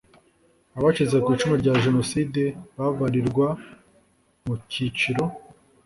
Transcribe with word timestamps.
Abacitse 0.77 1.15
ku 1.23 1.27
icumu 1.35 1.55
rya 1.61 1.73
jenoside 1.83 2.41
babarirwa 2.77 3.47
mu 4.45 4.55
kiciro 4.71 5.25